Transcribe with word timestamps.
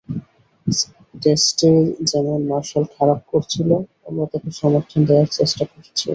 টেস্টে 1.21 1.69
যেমন 2.09 2.39
মার্শাল 2.47 2.85
খারাপ 2.95 3.19
করছিল, 3.31 3.69
আমরা 4.07 4.25
তাকে 4.31 4.49
সমর্থন 4.59 4.99
দেওয়ার 5.07 5.29
চেষ্টা 5.37 5.63
করেছি। 5.71 6.05